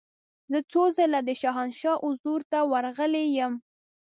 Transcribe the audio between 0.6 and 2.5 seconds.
څو ځله د شاهنشاه حضور